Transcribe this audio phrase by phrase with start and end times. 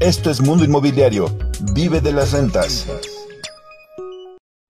[0.00, 1.26] Esto es Mundo Inmobiliario.
[1.74, 2.86] Vive de las rentas.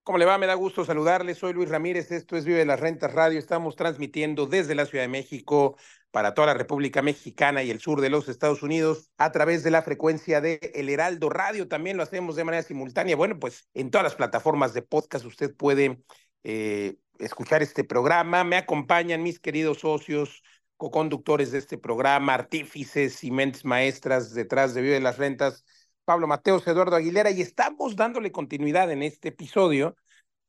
[0.02, 0.38] ¿Cómo le va?
[0.38, 1.36] Me da gusto saludarle.
[1.36, 2.10] Soy Luis Ramírez.
[2.10, 3.38] Esto es Vive de las Rentas Radio.
[3.38, 5.76] Estamos transmitiendo desde la Ciudad de México
[6.10, 9.70] para toda la República Mexicana y el sur de los Estados Unidos a través de
[9.70, 11.68] la frecuencia de El Heraldo Radio.
[11.68, 13.14] También lo hacemos de manera simultánea.
[13.14, 16.02] Bueno, pues en todas las plataformas de podcast usted puede
[16.42, 18.42] eh, escuchar este programa.
[18.42, 20.42] Me acompañan mis queridos socios,
[20.80, 25.62] co-conductores de este programa, artífices y mentes maestras detrás de Vive de las Rentas,
[26.06, 29.94] Pablo Mateos, Eduardo Aguilera, y estamos dándole continuidad en este episodio.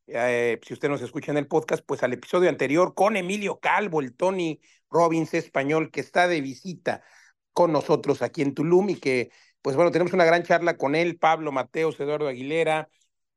[0.08, 4.00] Eh, si usted nos escucha en el podcast, pues al episodio anterior con Emilio Calvo,
[4.00, 7.04] el Tony Robbins español, que está de visita
[7.52, 11.18] con nosotros aquí en Tulum y que, pues bueno, tenemos una gran charla con él,
[11.18, 12.88] Pablo Mateos, Eduardo Aguilera,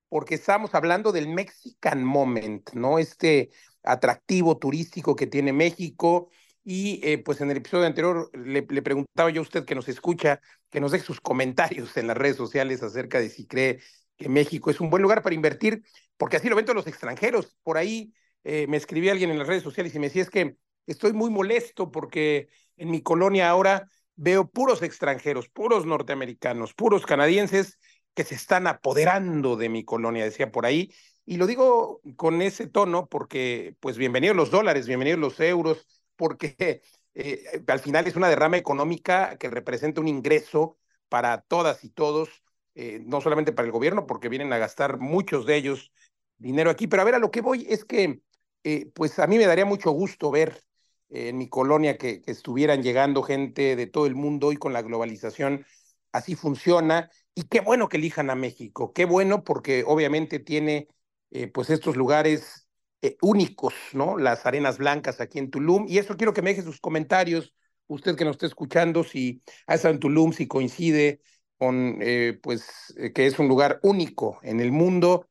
[0.08, 3.00] porque estamos hablando del Mexican Moment, ¿no?
[3.00, 3.50] Este
[3.82, 6.30] atractivo turístico que tiene México
[6.64, 10.40] y eh, pues en el episodio anterior le, preguntaba yo a usted que nos escucha,
[10.70, 13.80] que nos deje sus comentarios en las redes sociales acerca de si cree
[14.16, 15.82] que México es un buen lugar para invertir,
[16.16, 17.56] porque así lo ven todos los extranjeros.
[17.62, 20.56] Por ahí eh, me escribía alguien en las redes sociales y me decía es que
[20.86, 27.78] estoy muy molesto porque en mi colonia ahora veo puros extranjeros, puros norteamericanos, puros canadienses
[28.14, 30.92] que se están apoderando de mi colonia, decía por ahí.
[31.26, 36.82] Y lo digo con ese tono porque, pues, bienvenidos los dólares, bienvenidos los euros, porque
[37.14, 42.42] eh, al final es una derrama económica que representa un ingreso para todas y todos,
[42.74, 45.92] eh, no solamente para el gobierno, porque vienen a gastar muchos de ellos
[46.38, 48.20] dinero aquí, pero a ver, a lo que voy es que,
[48.64, 50.64] eh, pues a mí me daría mucho gusto ver
[51.10, 54.82] en mi colonia que, que, estuvieran llegando gente de todo el mundo y con la
[54.82, 55.64] globalización
[56.12, 57.10] así funciona.
[57.34, 60.88] Y qué bueno que elijan a México, qué bueno porque obviamente tiene
[61.52, 62.63] pues estos lugares
[63.04, 64.16] eh, únicos, ¿no?
[64.16, 65.84] Las arenas blancas aquí en Tulum.
[65.88, 67.54] Y eso quiero que me deje sus comentarios,
[67.86, 71.20] usted que nos esté escuchando, si ha estado en Tulum, si coincide
[71.58, 75.28] con, eh, pues, eh, que es un lugar único en el mundo.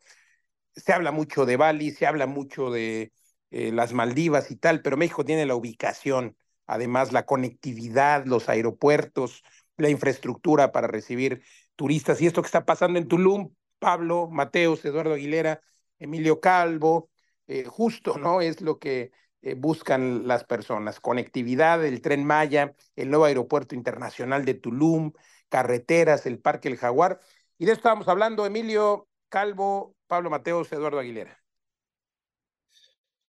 [0.75, 3.11] Se habla mucho de Bali, se habla mucho de
[3.51, 9.43] las Maldivas y tal, pero México tiene la ubicación, además la conectividad, los aeropuertos,
[9.77, 11.43] la infraestructura para recibir
[11.75, 12.19] turistas.
[12.19, 15.61] Y esto que está pasando en Tulum, Pablo, Mateos, Eduardo Aguilera,
[15.99, 17.11] Emilio Calvo,
[17.47, 18.41] eh, justo, ¿no?
[18.41, 19.11] Es lo que
[19.41, 20.99] eh, buscan las personas.
[20.99, 25.11] Conectividad, el tren Maya, el nuevo aeropuerto internacional de Tulum,
[25.49, 27.19] carreteras, el Parque El Jaguar.
[27.57, 31.43] Y de esto estábamos hablando, Emilio Calvo, Pablo Mateos, Eduardo Aguilera.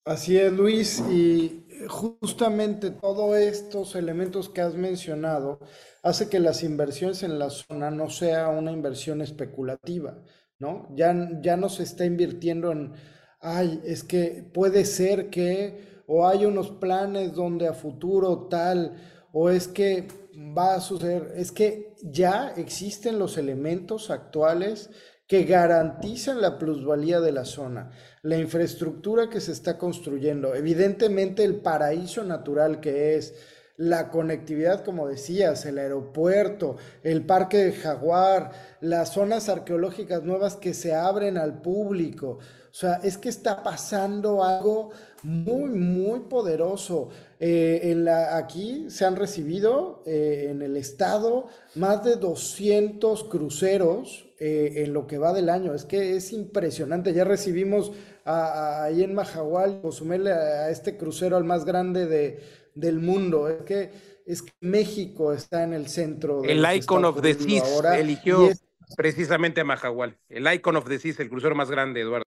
[0.06, 5.60] Así es, Luis, y justamente todos estos elementos que has mencionado
[6.02, 10.18] hace que las inversiones en la zona no sea una inversión especulativa,
[10.58, 10.88] ¿no?
[10.96, 12.94] Ya, ya no se está invirtiendo en
[13.40, 18.96] ay, es que puede ser que, o hay unos planes donde a futuro tal,
[19.32, 24.90] o es que va a suceder, es que ya existen los elementos actuales
[25.28, 27.92] que garantizan la plusvalía de la zona,
[28.24, 33.36] la infraestructura que se está construyendo, evidentemente el paraíso natural que es,
[33.80, 38.52] la conectividad, como decías, el aeropuerto, el parque de Jaguar,
[38.82, 42.40] las zonas arqueológicas nuevas que se abren al público,
[42.72, 44.92] o sea, es que está pasando algo
[45.24, 47.10] muy, muy poderoso.
[47.40, 54.94] Eh, aquí se han recibido eh, en el estado más de 200 cruceros eh, en
[54.94, 55.74] lo que va del año.
[55.74, 57.14] Es que es impresionante.
[57.14, 57.92] Ya recibimos
[58.24, 62.40] ahí en Mahahual, Cozumel, a, este crucero al más grande de,
[62.80, 63.48] del mundo.
[63.48, 63.92] Es que,
[64.26, 66.44] es que México está en el centro.
[66.44, 68.50] el Icon of the Seas eligió
[68.96, 70.18] precisamente a Mahahual.
[70.30, 72.24] El Icon of the Seas, el crucero más grande, Eduardo.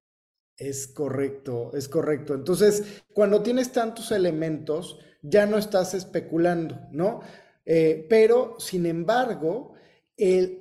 [0.57, 2.35] Es correcto, es correcto.
[2.35, 7.21] Entonces, cuando tienes tantos elementos, ya no estás especulando, ¿no?
[7.65, 9.73] Eh, pero, sin embargo,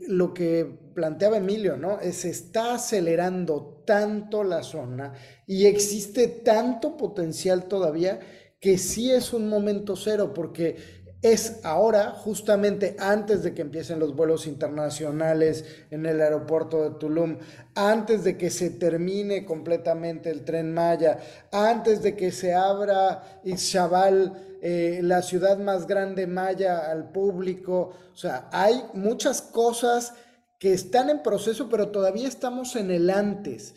[0.07, 0.66] lo que
[0.96, 2.00] planteaba Emilio, ¿no?
[2.00, 5.13] Es está acelerando tanto la zona
[5.46, 8.19] y existe tanto potencial todavía
[8.62, 14.16] que sí es un momento cero, porque es ahora, justamente antes de que empiecen los
[14.16, 17.38] vuelos internacionales en el aeropuerto de Tulum,
[17.75, 21.19] antes de que se termine completamente el tren Maya,
[21.52, 27.94] antes de que se abra Ixchabal, eh, la ciudad más grande Maya al público.
[28.14, 30.14] O sea, hay muchas cosas
[30.60, 33.75] que están en proceso, pero todavía estamos en el antes.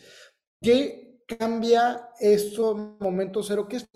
[0.61, 3.67] ¿Qué cambia esto momento cero?
[3.67, 3.87] ¿Qué es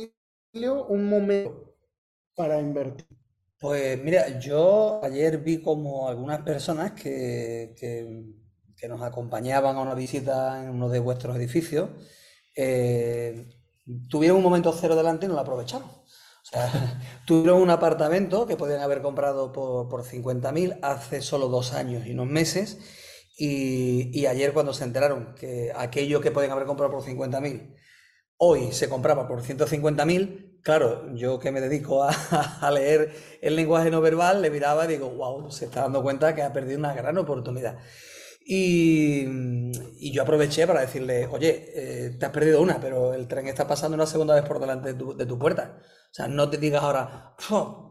[0.53, 1.75] un momento
[2.35, 3.07] para invertir?
[3.59, 10.63] Pues mira, yo ayer vi como algunas personas que, que, nos acompañaban a una visita
[10.63, 11.89] en uno de vuestros edificios
[12.55, 13.49] eh,
[14.09, 15.89] tuvieron un momento cero delante y no lo aprovecharon.
[15.89, 21.73] O sea, tuvieron un apartamento que podían haber comprado por, por 50.000 hace solo dos
[21.73, 22.79] años y unos meses.
[23.37, 27.78] Y, y, ayer cuando se enteraron que aquello que podían haber comprado por 50.000
[28.41, 32.03] hoy se compraba por 150.000, claro, yo que me dedico
[32.62, 36.33] a, leer el lenguaje no verbal, le miraba y digo, wow, se está dando cuenta
[36.33, 37.77] que ha perdido una gran oportunidad.
[38.51, 39.71] Y,
[40.12, 43.95] yo aproveché para decirle, oye, eh, te has perdido una, pero el tren está pasando
[43.95, 45.77] una segunda vez por delante de tu, puerta.
[46.09, 47.35] O sea, no te digas ahora,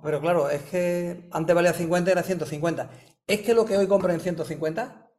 [0.03, 2.91] pero claro, es que antes valía 50 y era 150.
[3.27, 5.13] Es que lo que hoy compro en 150,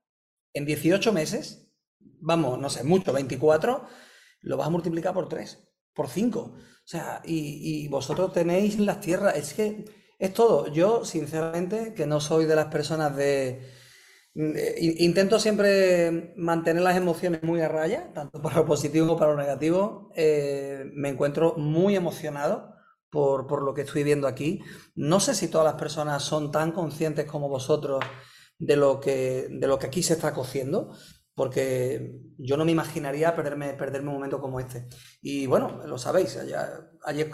[0.54, 1.72] en 18 meses,
[2.20, 3.88] vamos, no sé, mucho, 24,
[4.42, 5.60] lo vas a multiplicar por 3,
[5.94, 6.40] por 5.
[6.40, 9.86] O sea, y, vosotros tenéis las tierras, es que
[10.18, 10.68] es todo.
[10.68, 13.78] Yo, sinceramente, que no soy de las personas de...
[14.34, 19.38] Intento siempre mantener las emociones muy a raya, tanto para lo positivo como para lo
[19.38, 20.12] negativo.
[20.16, 22.74] Eh, me encuentro muy emocionado
[23.10, 24.62] por, por, lo que estoy viendo aquí.
[24.96, 28.00] No sé si todas las personas son tan conscientes como vosotros
[28.60, 30.92] de lo que, de lo que aquí se está cociendo,
[31.40, 34.90] porque yo no me imaginaría perderme, perderme un momento como este.
[35.22, 36.58] Y bueno, lo sabéis, ayer,
[37.06, 37.32] ayer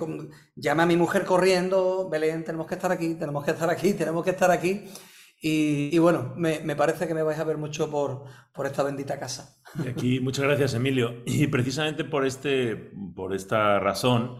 [0.55, 4.23] llamé a mi mujer corriendo, Belén, tenemos que estar aquí, tenemos que estar aquí, tenemos
[4.23, 4.83] que estar aquí.
[5.41, 9.19] Y, bueno, me, me, parece que me vais a ver mucho por, por esta bendita
[9.19, 9.57] casa.
[9.83, 11.23] Y aquí, muchas gracias, Emilio.
[11.25, 12.75] Y precisamente por, este,
[13.15, 14.35] por esta razón,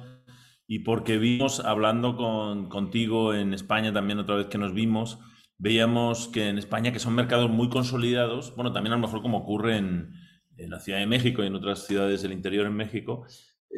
[0.68, 5.18] y porque vimos hablando con, contigo en España también otra vez que nos vimos,
[5.58, 9.40] veíamos que en España, que son mercados muy consolidados, bueno, también a lo mejor como
[9.40, 10.14] ocurre en,
[10.58, 13.26] en la Ciudad de México y en otras ciudades del interior en México,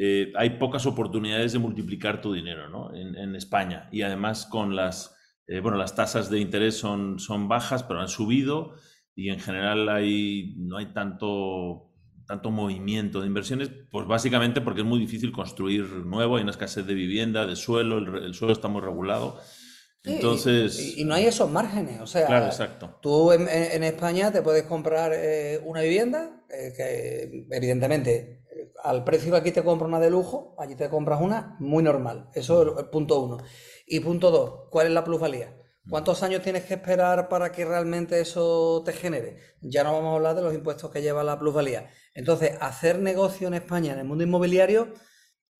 [0.00, 2.94] eh, hay pocas oportunidades de multiplicar tu dinero ¿no?
[2.94, 3.88] en, en, España.
[3.90, 5.16] Y además con las,
[5.46, 8.74] eh, bueno, las tasas de interés son, son bajas, pero han subido
[9.14, 11.90] y en general hay, no hay tanto,
[12.26, 16.86] tanto movimiento de inversiones, pues básicamente porque es muy difícil construir nuevo, hay una escasez
[16.86, 19.40] de vivienda, de suelo, el, el suelo está muy regulado.
[20.04, 20.78] Entonces.
[20.78, 22.00] Y, y, no hay esos márgenes.
[22.00, 22.98] O sea, claro, exacto.
[23.02, 28.44] tú en, en España te puedes comprar eh, una vivienda eh, que, evidentemente,
[28.82, 32.30] al precio que aquí te compras una de lujo, allí te compras una muy normal.
[32.34, 33.38] Eso es punto uno.
[33.86, 35.54] Y punto dos, ¿cuál es la plusvalía?
[35.88, 39.38] ¿Cuántos años tienes que esperar para que realmente eso te genere?
[39.62, 41.88] Ya no vamos a hablar de los impuestos que lleva la plusvalía.
[42.14, 44.92] Entonces, hacer negocio en España en el mundo inmobiliario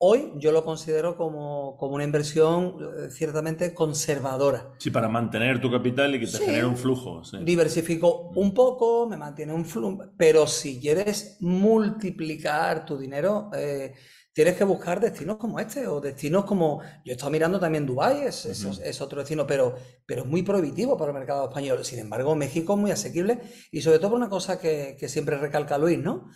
[0.00, 4.72] Hoy yo lo considero como, como, una inversión eh, ciertamente conservadora.
[4.78, 6.44] Sí, para mantener tu capital y que te sí.
[6.44, 7.24] genere un flujo.
[7.24, 7.38] Sí.
[7.42, 13.92] Diversifico un poco, me mantiene un flujo, pero si quieres multiplicar tu dinero, eh,
[14.32, 16.80] tienes que buscar destinos como este o destinos como...
[17.04, 18.80] Yo he estado mirando también Dubái, es, uh -huh.
[18.80, 19.74] es, otro destino, pero,
[20.06, 21.84] pero es muy prohibitivo para el mercado español.
[21.84, 23.40] Sin embargo, México es muy asequible
[23.72, 26.30] y sobre todo por una cosa que, que siempre recalca Luis, ¿no?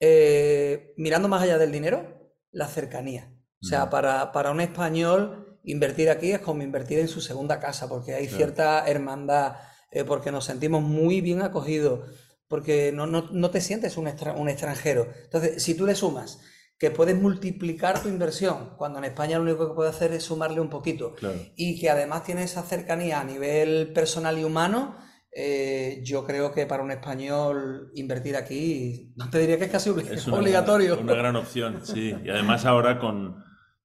[0.00, 2.21] Eh, mirando más allá del dinero,
[2.52, 3.32] la cercanía.
[3.62, 7.88] O sea, para, para, un español invertir aquí es como invertir en su segunda casa,
[7.88, 9.56] porque hay cierta hermandad,
[9.90, 12.10] eh, porque nos sentimos muy bien acogidos,
[12.48, 15.08] porque no, no, no te sientes un, extra, un, extranjero.
[15.24, 16.40] Entonces, si tú le sumas
[16.76, 20.60] que puedes multiplicar tu inversión, cuando en España lo único que puedes hacer es sumarle
[20.60, 21.38] un poquito, claro.
[21.54, 24.96] y que además tiene esa cercanía a nivel personal y humano,
[25.34, 29.90] eh, yo creo que para un español invertir aquí, no te diría que es casi
[30.10, 31.00] es una, obligatorio.
[31.00, 32.14] Una gran opción, sí.
[32.22, 33.42] Y además ahora con,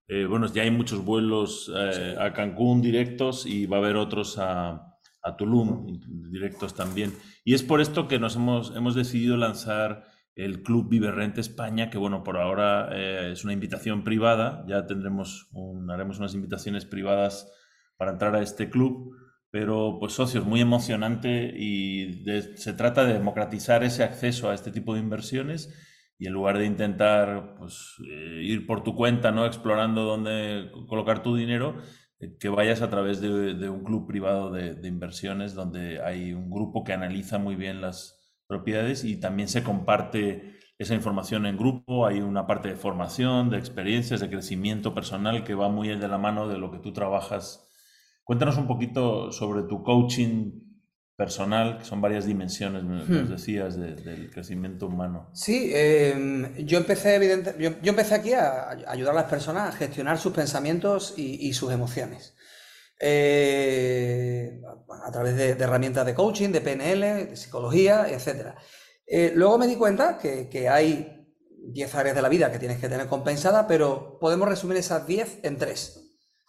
[0.10, 2.16] eh, bueno, ya hay muchos vuelos eh, sí.
[2.20, 6.00] a Cancún directos y va a haber otros a, a, Tulum
[6.32, 7.14] directos también.
[7.46, 10.04] Y es por esto que nos hemos, hemos decidido lanzar
[10.36, 15.48] el Club Viverrente España, que bueno, por ahora eh, es una invitación privada, ya tendremos,
[15.52, 17.52] un, haremos unas invitaciones privadas
[17.98, 19.16] para entrar a este club
[19.52, 22.24] pero pues socios, muy emocionante y
[22.56, 25.74] se trata de democratizar ese acceso a este tipo de inversiones
[26.20, 29.46] y en lugar de intentar pues, eh, ir por tu cuenta, ¿no?
[29.46, 31.78] explorando dónde colocar tu dinero,
[32.20, 36.84] eh, que vayas a través de, un club privado de, inversiones donde hay un grupo
[36.84, 38.16] que analiza muy bien las
[38.48, 43.58] propiedades y también se comparte esa información en grupo, hay una parte de formación, de
[43.58, 47.67] experiencias, de crecimiento personal que va muy de la mano de lo que tú trabajas
[48.28, 50.52] Cuéntanos un poquito sobre tu coaching
[51.16, 53.30] personal, que son varias dimensiones, me hmm.
[53.30, 55.30] decías, de, del crecimiento humano.
[55.34, 59.78] Sí, eh, yo empecé, evidente, yo, yo, empecé aquí a, ayudar a las personas a
[59.78, 62.36] gestionar sus pensamientos y, y sus emociones.
[63.00, 64.60] Eh,
[65.06, 68.56] a través de, de, herramientas de coaching, de PNL, de psicología, etc.
[69.06, 71.26] Eh, luego me di cuenta que, que hay
[71.70, 75.40] 10 áreas de la vida que tienes que tener compensadas, pero podemos resumir esas 10
[75.44, 76.07] en tres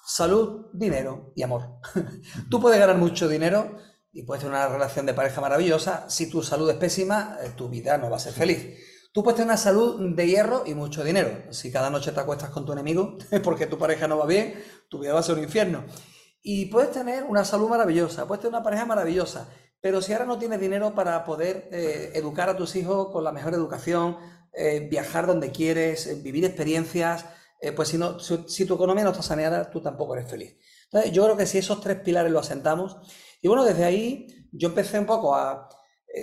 [0.09, 1.81] salud, dinero y amor.
[2.51, 3.77] Tú puedes ganar mucho dinero
[4.11, 6.09] y puedes tener una relación de pareja maravillosa.
[6.09, 8.79] Si tu salud es pésima, eh, tu vida no va a ser feliz.
[9.13, 11.53] Tú puedes tener una salud de hierro y mucho dinero.
[11.53, 14.55] Si cada noche te acuestas con tu enemigo porque tu pareja no va bien,
[14.89, 15.85] tu vida va a ser un infierno.
[16.43, 19.51] Y puedes tener una salud maravillosa, puedes tener una pareja maravillosa,
[19.83, 23.33] pero si ahora no tienes dinero para poder eh, educar a tus hijos con la
[23.33, 24.17] mejor educación,
[24.55, 27.27] eh, viajar donde quieres, vivir experiencias,
[27.75, 30.57] pues si, no, si, tu economía no está saneada, tú tampoco eres feliz.
[30.85, 32.97] Entonces, yo creo que si esos tres pilares lo asentamos,
[33.41, 35.69] y bueno, desde ahí yo empecé un poco a,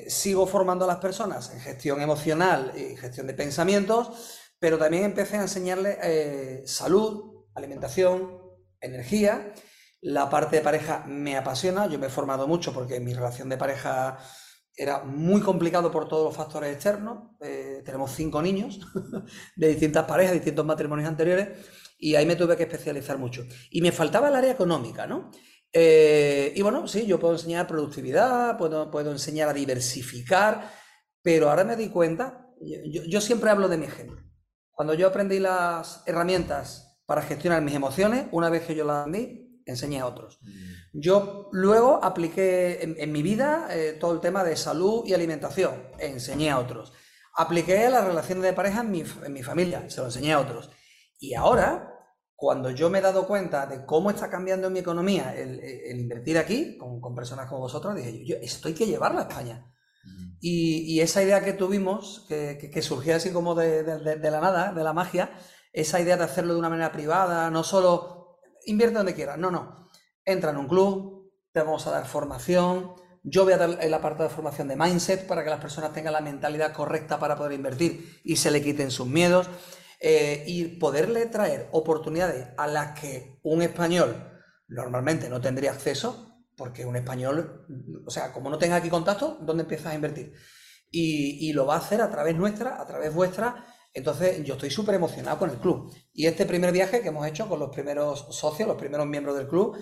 [0.07, 5.37] sigo formando a las personas en gestión emocional y gestión de pensamientos, pero también empecé
[5.37, 8.41] a enseñarles salud, alimentación,
[8.81, 9.53] energía,
[10.01, 13.57] la parte de pareja me apasiona, yo me he formado mucho porque mi relación de
[13.57, 14.19] pareja
[14.75, 17.31] era muy complicado por todos los factores externos.
[17.41, 18.79] Eh, tenemos cinco niños
[19.55, 21.49] de distintas parejas, distintos matrimonios anteriores,
[21.97, 23.45] y ahí me tuve que especializar mucho.
[23.71, 25.31] Y me faltaba el área económica, ¿no?
[25.71, 30.71] Eh, y bueno, sí, yo puedo enseñar productividad, puedo, puedo enseñar a diversificar,
[31.21, 34.21] pero ahora me di cuenta, yo, siempre hablo de mi ejemplo.
[34.71, 39.44] Cuando yo aprendí las herramientas para gestionar mis emociones, una vez que yo las aprendí,
[39.65, 40.39] enseñé a otros.
[40.93, 46.51] Yo luego apliqué en, mi vida eh, todo el tema de salud y alimentación, enseñé
[46.51, 46.93] a otros.
[47.35, 50.69] Apliqué las relaciones de pareja en mi, familia, se lo enseñé a otros.
[51.19, 51.91] Y ahora,
[52.35, 56.37] cuando yo me he dado cuenta de cómo está cambiando en mi economía el, invertir
[56.37, 59.65] aquí, con, personas como vosotros, dije yo, esto hay que llevarlo a España.
[60.05, 60.37] Mm.
[60.39, 64.83] Y, esa idea que tuvimos, que, que, surgió así como de, de la nada, de
[64.83, 65.31] la magia,
[65.73, 68.14] esa idea de hacerlo de una manera privada, no solo
[68.65, 69.37] invierte donde quieras.
[69.37, 69.89] No, no.
[70.23, 72.93] Entra en un club, te vamos a dar formación.
[73.23, 76.13] Yo voy a dar el apartado de formación de mindset para que las personas tengan
[76.13, 79.49] la mentalidad correcta para poder invertir y se le quiten sus miedos.
[80.01, 84.13] Eh, y poderle traer oportunidades a las que un español
[84.67, 87.65] normalmente no tendría acceso, porque un español,
[88.05, 90.33] o sea, como no tenga aquí contacto, ¿dónde empiezas a invertir?
[90.91, 94.69] Y, y, lo va a hacer a través nuestra, a través vuestra, entonces yo estoy
[94.69, 95.89] súper emocionado con el club.
[96.13, 99.47] Y este primer viaje que hemos hecho con los primeros socios, los primeros miembros del
[99.47, 99.77] club,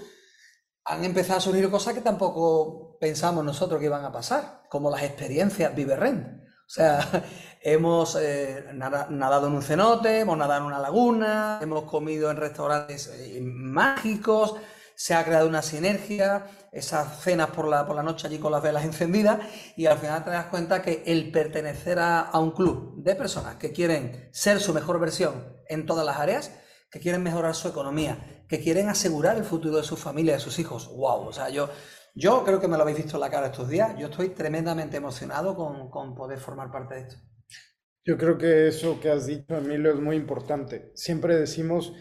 [0.86, 5.02] han empezado a surgir cosas que tampoco pensamos nosotros que iban a pasar, como las
[5.02, 6.28] experiencias Viverrent.
[6.38, 7.00] O sea,
[7.62, 13.08] hemos eh, nadado en un cenote, hemos nadado en una laguna, hemos comido en restaurantes
[13.08, 14.56] eh, mágicos,
[14.96, 18.64] se ha creado una sinergia, esas cenas por la, por la noche allí con las
[18.64, 19.40] velas encendidas
[19.78, 23.72] y al final te das cuenta que el pertenecer a, un club de personas que
[23.72, 26.52] quieren ser su mejor versión en todas las áreas,
[26.90, 30.58] que quieren mejorar su economía, que quieren asegurar el futuro de su familia, de sus
[30.60, 31.70] hijos, wow, o sea, yo,
[32.16, 34.98] yo creo que me lo habéis visto en la cara estos días, yo estoy tremendamente
[34.98, 37.16] emocionado con, con poder formar parte de esto.
[38.06, 40.92] Yo creo que eso que has dicho, Emilio, es muy importante.
[40.94, 41.94] Siempre decimos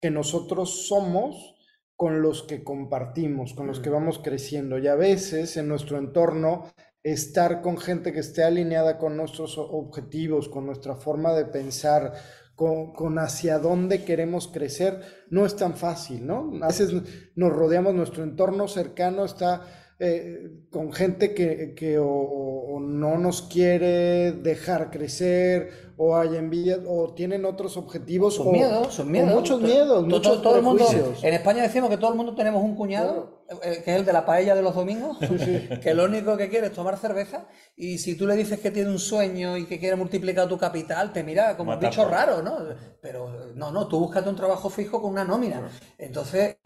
[0.00, 1.56] que nosotros somos
[2.00, 4.78] con los que compartimos, con los que vamos creciendo.
[4.78, 6.64] Y a veces en nuestro entorno,
[7.02, 12.14] estar con gente que esté alineada con nuestros objetivos, con nuestra forma de pensar,
[12.54, 16.50] con, hacia dónde queremos crecer, no es tan fácil, ¿no?
[16.62, 16.90] A veces
[17.34, 19.66] nos rodeamos, nuestro entorno cercano está
[19.98, 27.44] eh, con gente que, o, no nos quiere dejar crecer o hay envidia, o tienen
[27.44, 28.36] otros objetivos.
[28.36, 29.34] Son miedos, son miedos.
[29.34, 30.86] muchos miedos, muchos todo el mundo,
[31.22, 34.14] En España decimos que todo el mundo tenemos un cuñado, eh, que es el de
[34.14, 35.18] la paella de los domingos,
[35.82, 38.88] que lo único que quiere es tomar cerveza, y si tú le dices que tiene
[38.88, 42.56] un sueño y que quiere multiplicar tu capital, te mira como un bicho raro, ¿no?
[43.02, 45.70] Pero no, no, tú búscate un trabajo fijo con una nómina.
[45.98, 46.56] Entonces,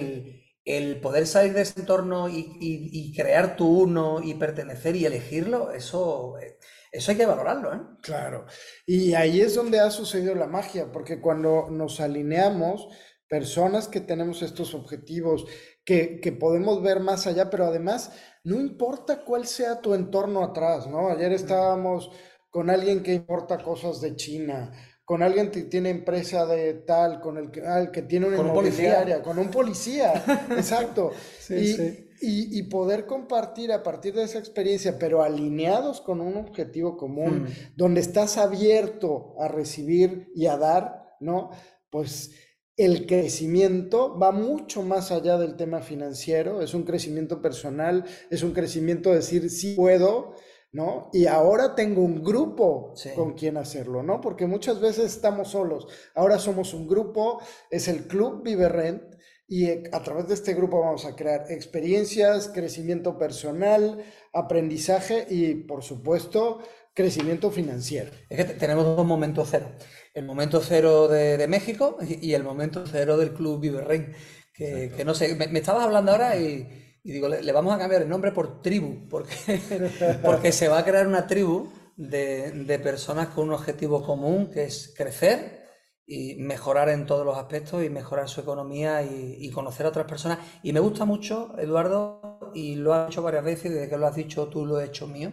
[0.64, 5.72] el, poder salir de ese entorno y, y crear tu uno y pertenecer y elegirlo,
[5.72, 6.56] eso eh,
[6.94, 7.80] eso hay que valorarlo, ¿eh?
[8.02, 8.46] Claro.
[8.86, 12.86] Y ahí es donde ha sucedido la magia, porque cuando nos alineamos,
[13.28, 15.44] personas que tenemos estos objetivos,
[15.84, 18.12] que, que, podemos ver más allá, pero además,
[18.44, 21.08] no importa cuál sea tu entorno atrás, ¿no?
[21.08, 22.12] Ayer estábamos
[22.48, 24.70] con alguien que importa cosas de China,
[25.04, 29.22] con alguien que tiene empresa de tal, con el que, ah, que tiene una inmobiliaria,
[29.22, 31.12] con un policía, exacto.
[31.40, 36.96] sí, sí y, poder compartir a partir de esa experiencia, pero alineados con un objetivo
[36.96, 37.76] común, hmm.
[37.76, 41.50] donde estás abierto a recibir y a dar, ¿no?
[41.90, 42.32] Pues
[42.76, 48.52] el crecimiento va mucho más allá del tema financiero, es un crecimiento personal, es un
[48.52, 50.34] crecimiento de decir sí puedo,
[50.74, 51.08] ¿no?
[51.12, 54.20] Y ahora tengo un grupo con quien hacerlo, ¿no?
[54.20, 57.40] Porque muchas veces estamos solos, ahora somos un grupo,
[57.70, 59.14] es el Club Viverrent,
[59.46, 64.02] y eh, a través de este grupo vamos a crear experiencias, crecimiento personal,
[64.32, 66.60] aprendizaje y, por supuesto,
[66.92, 68.10] crecimiento financiero.
[68.28, 69.70] Es que tenemos dos momentos cero.
[70.12, 74.12] El momento cero de, México y el momento cero del Club Viverrein.
[74.52, 78.08] Que, que no sé, me, estabas hablando ahora y, digo, le, vamos a cambiar el
[78.08, 79.60] nombre por tribu, porque,
[80.24, 84.64] porque se va a crear una tribu de, de personas con un objetivo común que
[84.64, 85.64] es crecer
[86.06, 90.38] y mejorar en todos los aspectos y mejorar su economía y, conocer a otras personas.
[90.62, 94.16] Y me gusta mucho, Eduardo, y lo has hecho varias veces, desde que lo has
[94.16, 95.32] dicho tú lo he hecho mío.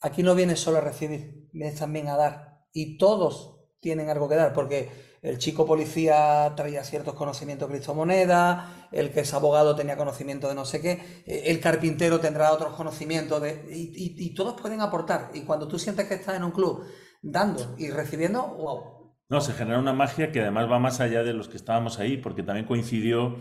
[0.00, 2.64] Aquí no vienes solo a recibir, vienes también a dar.
[2.72, 4.90] Y todos tienen algo que dar, porque
[5.26, 10.54] el chico policía traía ciertos conocimientos de criptomonedas, el que es abogado tenía conocimiento de
[10.54, 15.30] no sé qué, el carpintero tendrá otros conocimientos, de, y, y todos pueden aportar.
[15.34, 16.84] Y cuando tú sientes que estás en un club
[17.22, 18.96] dando y recibiendo, wow,
[19.28, 22.16] no, se genera una magia que además va más allá de los que estábamos ahí,
[22.16, 23.36] porque también coincidió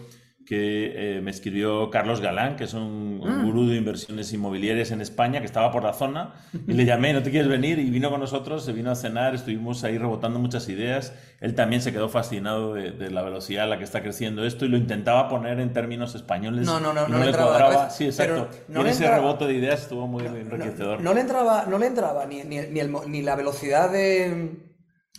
[0.46, 3.46] que eh, me escribió Carlos Galán, que es un, mm.
[3.46, 6.36] gurú de inversiones inmobiliarias en España, que estaba por la zona,
[6.68, 7.80] y le llamé, ¿no te quieres venir?
[7.80, 11.14] Y vino con nosotros, se vino a cenar, estuvimos ahí rebotando muchas ideas.
[11.42, 14.70] Él también se quedó fascinado de, la velocidad a la que está creciendo esto y
[14.70, 16.66] lo intentaba poner en términos españoles.
[16.66, 17.90] No, no, no, no, le, entraba.
[17.90, 18.50] Sí, exacto.
[18.70, 21.02] y ese rebote de ideas estuvo muy enriquecedor.
[21.02, 22.62] No, le entraba, no le entraba ni, ni,
[23.08, 24.64] ni la velocidad de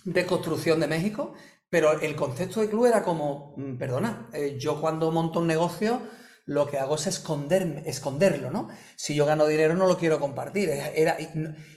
[0.07, 1.35] de construcción de México,
[1.71, 6.01] pero el concepto de club era como, mm, perdona, eh, yo cuando monto un negocio
[6.47, 8.69] lo que hago es esconder, esconderlo, ¿no?
[8.95, 10.71] Si yo gano dinero no lo quiero compartir.
[10.71, 11.17] Era,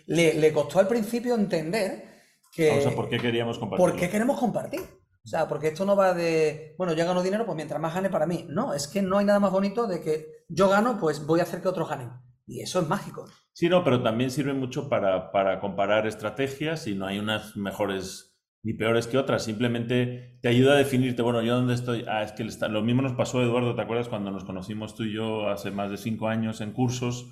[0.06, 2.06] le, le costó al principio entender
[2.52, 2.78] que...
[2.78, 3.84] O sea, ¿por qué queríamos compartir?
[3.84, 4.82] ¿Por qué queremos compartir?
[4.82, 8.12] O sea, porque esto no va de, bueno, yo gano dinero, pues mientras más gane
[8.12, 8.46] para mí.
[8.48, 11.44] No, es que no hay nada más bonito de que yo gano, pues voy a
[11.44, 12.12] hacer que otros ganen.
[12.46, 13.26] Y eso es mágico.
[13.54, 18.29] Sí, no, pero también sirve mucho para, para comparar estrategias y no hay unas mejores
[18.64, 19.44] ni peores que otras.
[19.44, 22.06] Simplemente te ayuda a definirte, bueno, yo dónde estoy.
[22.08, 25.14] Ah, es que lo mismo nos pasó, Eduardo, ¿te acuerdas cuando nos conocimos tú y
[25.14, 27.30] yo hace más de cinco años en cursos?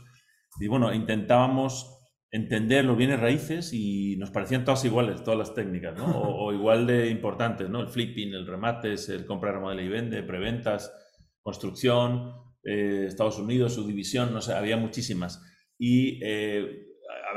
[0.59, 1.93] Y bueno, intentábamos
[2.31, 6.05] entender los bienes raíces y nos parecían todas iguales, todas las técnicas, ¿no?
[6.05, 7.81] O, igual de importantes, ¿no?
[7.81, 10.91] El flipping, el remates, el compra, remodela y vende, preventas,
[11.41, 15.41] construcción, eh, Estados Unidos, su división, no sé, había muchísimas.
[15.79, 16.86] Y eh, a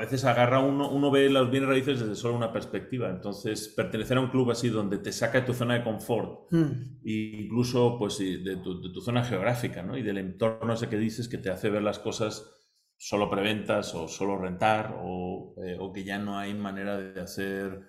[0.01, 3.09] veces agarra uno, uno ve los bienes raíces desde solo una perspectiva.
[3.09, 7.01] Entonces, pertenecer a un club así donde te saca de tu zona de confort, mm.
[7.05, 9.97] e incluso pues, de, tu, zona geográfica, ¿no?
[9.97, 12.51] Y del entorno ese que dices que te hace ver las cosas
[12.97, 17.81] solo preventas o solo rentar o, eh, o que ya no hay manera de hacer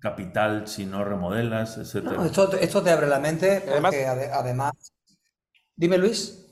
[0.00, 2.06] capital si no remodelas, etc.
[2.24, 4.72] esto, esto, te abre la mente porque además...
[5.74, 6.45] Dime, Luis.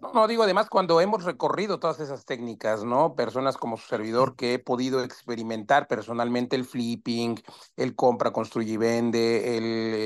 [0.00, 3.16] No, digo, además, cuando hemos recorrido todas esas técnicas, ¿no?
[3.16, 7.34] Personas como su servidor que he podido experimentar personalmente el flipping,
[7.76, 9.64] el compra, construye y vende, el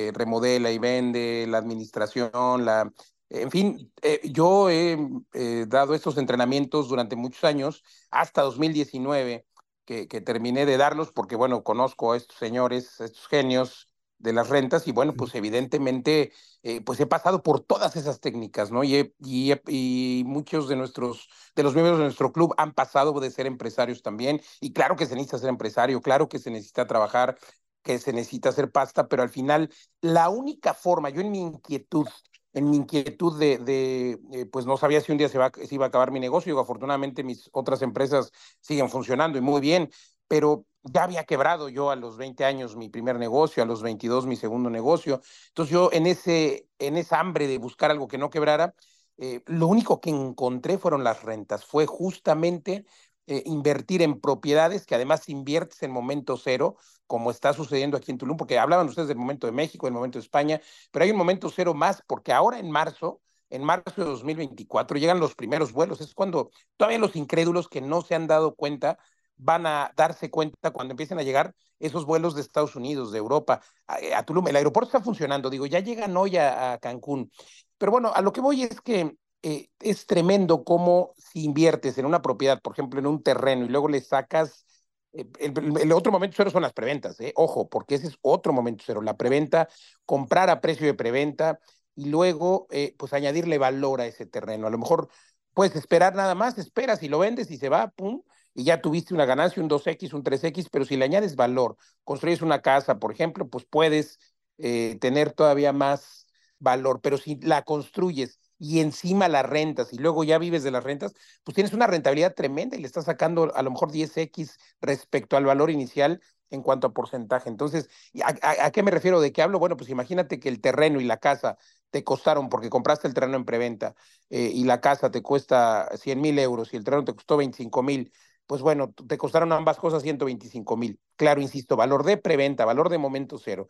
[0.08, 2.90] eh, remodela y vende, la administración, la...
[3.28, 4.98] En fin, eh, yo he
[5.34, 9.46] eh, dado estos entrenamientos durante muchos años, hasta 2019,
[9.84, 13.91] que, que terminé de darlos porque, bueno, conozco a estos señores, a estos genios,
[14.22, 16.32] de las rentas y bueno, pues evidentemente,
[16.62, 18.84] eh, pues he pasado por todas esas técnicas, ¿no?
[18.84, 23.30] Y, y, y, muchos de nuestros, de los miembros de nuestro club han pasado de
[23.30, 27.36] ser empresarios también y claro que se necesita ser empresario, claro que se necesita trabajar,
[27.82, 32.06] que se necesita hacer pasta, pero al final la única forma, yo en mi inquietud,
[32.52, 35.74] en mi inquietud de, de eh, pues no sabía si un día se, va, se
[35.74, 38.30] iba a acabar mi negocio, y afortunadamente mis otras empresas
[38.60, 39.90] siguen funcionando y muy bien,
[40.28, 44.26] pero ya había quebrado yo a los 20 años mi primer negocio, a los 22
[44.26, 45.20] mi segundo negocio.
[45.48, 48.74] Entonces yo en, ese, en esa hambre de buscar algo que no quebrara,
[49.18, 51.64] eh, lo único que encontré fueron las rentas.
[51.64, 52.84] Fue justamente
[53.26, 58.18] eh, invertir en propiedades que además inviertes en momento cero, como está sucediendo aquí en
[58.18, 61.18] Tulum, porque hablaban ustedes del momento de México, del momento de España, pero hay un
[61.18, 66.00] momento cero más, porque ahora en marzo, en marzo de 2024, llegan los primeros vuelos.
[66.00, 68.98] Es cuando todavía los incrédulos que no se han dado cuenta
[69.42, 73.60] van a darse cuenta cuando empiecen a llegar esos vuelos de Estados Unidos, de Europa,
[73.86, 74.46] a, eh, Tulum.
[74.48, 77.30] El aeropuerto está funcionando, digo, ya llegan hoy a, Cancún.
[77.76, 82.06] Pero bueno, a lo que voy es que eh, es tremendo cómo si inviertes en
[82.06, 84.64] una propiedad, por ejemplo, en un terreno, y luego le sacas
[85.12, 87.32] eh, el, otro momento cero son las preventas, ¿eh?
[87.36, 89.68] ojo, porque ese es otro momento cero, la preventa,
[90.06, 91.58] comprar a precio de preventa
[91.94, 94.66] y luego pues añadirle valor a ese terreno.
[94.66, 95.08] A lo mejor
[95.52, 98.22] puedes esperar nada más, esperas y lo vendes y se va, pum,
[98.54, 102.42] y ya tuviste una ganancia, un 2X, un 3X, pero si le añades valor, construyes
[102.42, 104.18] una casa, por ejemplo, pues puedes
[104.58, 106.26] eh, tener todavía más
[106.58, 110.84] valor, pero si la construyes y encima las rentas y luego ya vives de las
[110.84, 115.36] rentas, pues tienes una rentabilidad tremenda y le estás sacando a lo mejor 10X respecto
[115.36, 117.48] al valor inicial en cuanto a porcentaje.
[117.48, 117.88] Entonces,
[118.22, 119.20] ¿a, qué me refiero?
[119.20, 119.58] ¿De qué hablo?
[119.58, 121.58] Bueno, pues imagínate que el terreno y la casa
[121.90, 123.94] te costaron, porque compraste el terreno en preventa
[124.30, 127.82] eh, y la casa te cuesta 100 mil euros y el terreno te costó 25
[127.82, 128.12] mil,
[128.46, 130.98] pues bueno, te costaron ambas cosas 125 mil.
[131.16, 133.68] Claro, insisto, valor de preventa, valor de momento cero.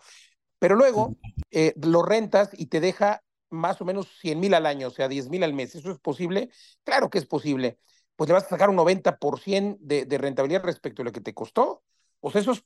[0.59, 1.17] Pero luego
[1.51, 5.09] eh, lo rentas y te deja más o menos 100 mil al año, o sea,
[5.09, 5.75] 10 mil al mes.
[5.75, 6.51] ¿Eso es posible?
[6.85, 7.79] Claro que es posible.
[8.17, 11.35] pues le vas a sacar un 90% de, de rentabilidad respecto a lo que te
[11.35, 11.83] costó.
[12.21, 12.65] O sea, eso es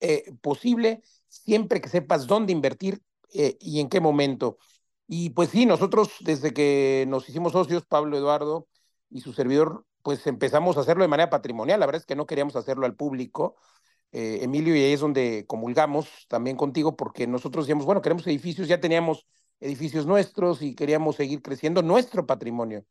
[0.00, 4.58] eh, posible siempre que sepas dónde invertir eh, y en qué momento.
[5.08, 8.68] Y pues sí, nosotros desde que nos hicimos socios, Pablo Eduardo
[9.10, 11.80] y su servidor, pues empezamos a hacerlo de manera patrimonial.
[11.80, 13.56] La verdad es que no queríamos hacerlo al público.
[14.12, 18.68] Eh, Emilio, y ahí es donde comulgamos también contigo, porque nosotros decíamos, bueno, queremos edificios,
[18.68, 19.26] ya teníamos
[19.58, 22.84] edificios nuestros y queríamos seguir creciendo nuestro patrimonio.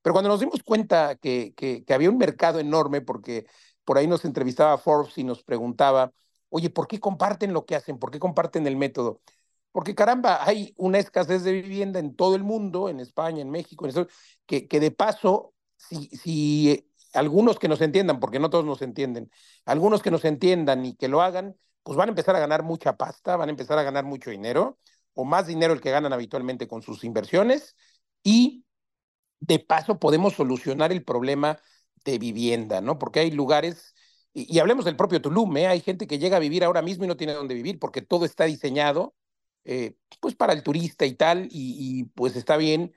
[0.00, 3.44] Pero cuando nos dimos cuenta que, que, había un mercado enorme, porque
[3.84, 6.12] por ahí nos entrevistaba Forbes y nos preguntaba,
[6.48, 7.98] oye, ¿por qué comparten lo que hacen?
[7.98, 9.20] ¿Por qué comparten el método?
[9.70, 13.84] Porque caramba, hay una escasez de vivienda en todo el mundo, en España, en México,
[13.84, 14.06] en eso,
[14.46, 15.53] que, que de paso,
[15.88, 19.30] si, si algunos que nos entiendan, porque no todos nos entienden,
[19.64, 22.96] algunos que nos entiendan y que lo hagan, pues van a empezar a ganar mucha
[22.96, 24.78] pasta, van a empezar a ganar mucho dinero,
[25.14, 27.76] o más dinero el que ganan habitualmente con sus inversiones,
[28.22, 28.64] y
[29.40, 31.58] de paso podemos solucionar el problema
[32.04, 32.98] de vivienda, ¿no?
[32.98, 33.94] Porque hay lugares
[34.34, 35.68] y, hablemos del propio Tulum, ¿eh?
[35.68, 38.24] hay gente que llega a vivir ahora mismo y no tiene dónde vivir porque todo
[38.24, 39.14] está diseñado
[39.64, 42.92] eh, pues para el turista y tal, y, y, pues está bien,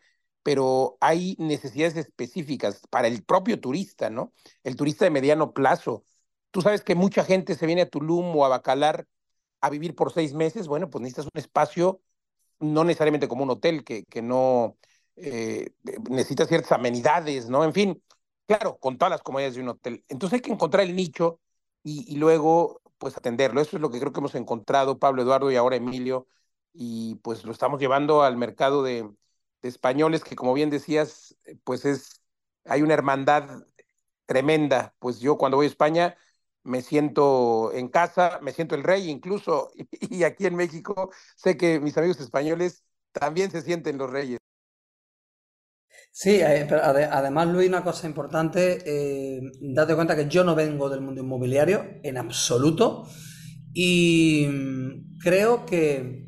[0.48, 4.32] pero hay necesidades específicas para el propio turista, ¿no?
[4.64, 6.06] El turista de mediano plazo.
[6.52, 9.08] Tú sabes que mucha gente se viene a Tulum o a Bacalar
[9.60, 12.00] a vivir por seis meses, bueno, pues necesitas un espacio,
[12.62, 14.78] no necesariamente como un hotel, que, que no
[15.18, 15.72] eh,
[16.10, 17.66] necesita ciertas amenidades, ¿no?
[17.66, 18.02] En fin,
[18.48, 20.06] Claro, con todas las comodidades de un hotel.
[20.08, 21.42] Entonces hay que encontrar el nicho
[21.84, 23.60] y, y, luego pues atenderlo.
[23.60, 26.28] Eso es lo que creo que hemos encontrado Pablo Eduardo y ahora Emilio
[26.72, 29.10] y pues lo estamos llevando al mercado de,
[29.62, 32.22] de españoles que como bien decías, pues es,
[32.66, 33.64] hay una hermandad
[34.26, 34.96] tremenda.
[35.00, 36.18] Pues yo cuando voy a España
[36.64, 41.80] me siento en casa, me siento el rey incluso y aquí en México sé que
[41.80, 44.40] mis amigos españoles también se sienten los reyes.
[46.12, 50.90] Sí, eh, pero además, Luis, una cosa importante, eh, date cuenta que yo no vengo
[50.90, 53.08] del mundo inmobiliario en absoluto
[53.74, 56.27] y mm, creo que eh,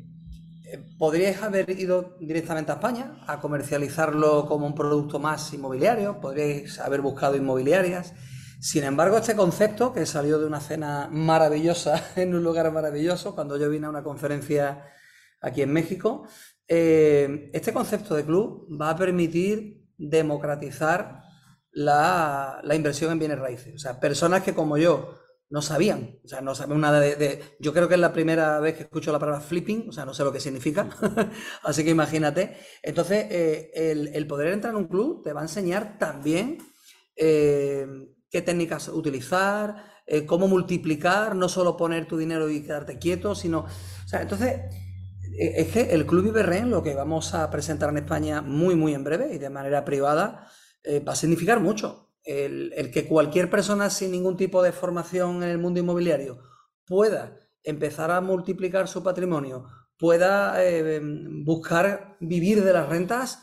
[1.00, 7.00] podríais haber ido directamente a España a comercializarlo como un producto más inmobiliario, podríais haber
[7.00, 8.12] buscado inmobiliarias.
[8.60, 13.56] Sin embargo, este concepto, que salió de una cena maravillosa en un lugar maravilloso, cuando
[13.56, 14.84] yo vine a una conferencia
[15.40, 16.28] aquí en México,
[16.68, 21.22] este concepto de club va a permitir democratizar
[21.72, 23.74] la, inversión en bienes raíces.
[23.74, 25.14] O sea, personas que como yo
[25.50, 28.76] no sabían, o sea, no saben nada de, Yo creo que es la primera vez
[28.76, 30.88] que escucho la palabra flipping, o sea, no sé lo que significa,
[31.64, 32.56] así que imagínate.
[32.82, 36.58] Entonces, eh, el, poder entrar en un club te va a enseñar también
[37.16, 37.84] eh,
[38.30, 43.60] qué técnicas utilizar, eh, cómo multiplicar, no solo poner tu dinero y quedarte quieto, sino...
[43.60, 44.60] O sea, entonces
[45.36, 49.02] es que el Club Iberren, lo que vamos a presentar en España muy, muy en
[49.02, 50.48] breve y de manera privada,
[51.06, 52.09] va a significar mucho.
[52.30, 56.38] El, que cualquier persona sin ningún tipo de formación en el mundo inmobiliario
[56.86, 59.66] pueda empezar a multiplicar su patrimonio,
[59.98, 61.00] pueda eh,
[61.44, 63.42] buscar vivir de las rentas,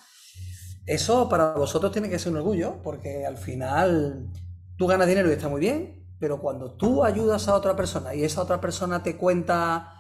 [0.86, 4.32] eso para vosotros tiene que ser un orgullo, porque al final
[4.78, 8.24] tú ganas dinero y está muy bien, pero cuando tú ayudas a otra persona y
[8.24, 9.92] esa otra persona te cuenta,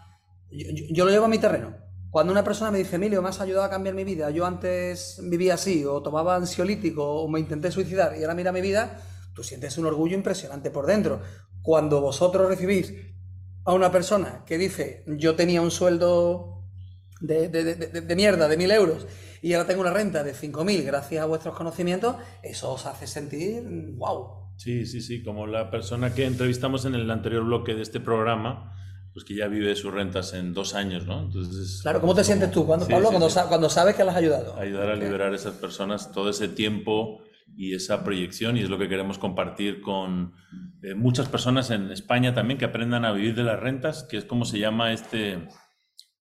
[0.49, 1.75] yo lo llevo a mi terreno,
[2.09, 5.19] cuando una persona me dice, Emilio, me has ayudado a cambiar mi vida, yo antes
[5.23, 9.01] vivía así, o tomaba ansiolítico, o me intenté suicidar, y ahora mira mi vida,
[9.33, 11.21] tú sientes un orgullo impresionante por dentro.
[11.61, 12.93] Cuando vosotros recibís
[13.65, 16.63] a una persona que dice, yo tenía un sueldo
[17.19, 19.05] de, de, de, de mierda, de mil euros,
[19.41, 23.63] y ahora tengo una renta de 5.000 gracias a vuestros conocimientos, eso os hace sentir,
[23.95, 24.47] wow.
[24.57, 28.73] Sí, sí, sí, como la persona que entrevistamos en el anterior bloque de este programa,
[29.17, 31.21] pues que ya vive sus rentas en dos años, ¿no?
[31.21, 34.55] Entonces, claro, ¿cómo te sientes tú, cuando, Pablo, cuando, cuando, sabes que las has ayudado?
[34.59, 37.23] Ayudar a liberar a esas personas todo ese tiempo
[37.55, 40.35] y esa proyección, y es lo que queremos compartir con
[40.83, 44.25] eh, muchas personas en España también, que aprendan a vivir de las rentas, que es
[44.25, 45.47] como se llama este,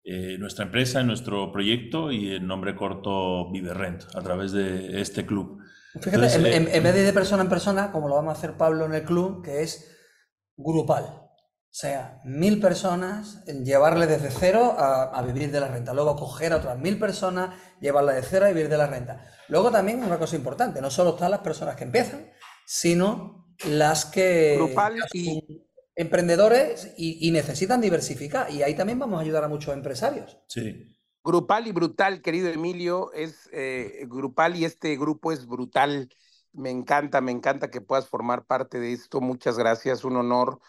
[0.05, 5.25] eh, nuestra empresa, nuestro proyecto, y el nombre corto Vive Rent, a través de este
[5.25, 5.59] club.
[5.99, 8.55] Fíjate, en, en, en vez de de persona en persona, como lo vamos a hacer
[8.55, 9.91] Pablo en el club, que es
[10.55, 11.24] grupal.
[11.75, 15.93] O sea, mil personas, llevarle desde cero a, vivir de la renta.
[15.93, 19.27] Luego coger a otras mil personas, llevarla de cero a vivir de la renta.
[19.49, 22.31] Luego también una cosa importante, no solo están las personas que empiezan,
[22.65, 24.55] sino las que...
[24.55, 25.67] Grupal y...
[25.97, 28.49] Emprendedores y, necesitan diversificar.
[28.49, 30.37] Y ahí también vamos a ayudar a muchos empresarios.
[30.47, 30.95] Sí.
[31.25, 36.07] Grupal y brutal, querido Emilio, es eh, grupal y este grupo es brutal.
[36.53, 39.19] Me encanta, me encanta que puedas formar parte de esto.
[39.19, 40.61] Muchas gracias, un honor.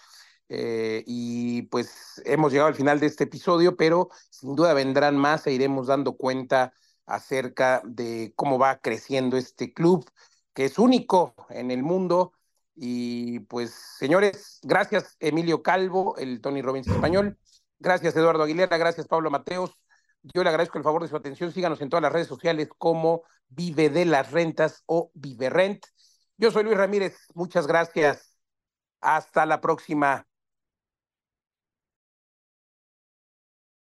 [0.48, 5.46] Eh, y pues hemos llegado al final de este episodio, pero sin duda vendrán más
[5.46, 6.72] e iremos dando cuenta
[7.04, 10.08] acerca de cómo va creciendo este club,
[10.54, 12.32] que es único en el mundo.
[12.74, 17.38] Y pues, señores, gracias Emilio Calvo, el Tony Robbins español.
[17.78, 19.78] Gracias Eduardo Aguilera, gracias Pablo Mateos.
[20.34, 21.52] Yo le agradezco el favor de su atención.
[21.52, 25.86] Síganos en todas las redes sociales como Vive de las Rentas o Vive Rent.
[26.36, 27.16] Yo soy Luis Ramírez.
[27.34, 28.36] Muchas gracias.
[29.00, 30.26] Hasta la próxima.